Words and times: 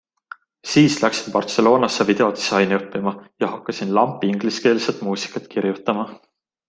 Siis 0.69 0.95
läksin 1.01 1.33
Barcelonasse 1.33 2.07
videodisaini 2.11 2.77
õppima 2.79 3.13
ja 3.45 3.51
hakkasin 3.53 3.93
lampi 3.99 4.33
ingliskeelset 4.37 5.05
muusikat 5.09 5.47
kirjutama. 5.57 6.09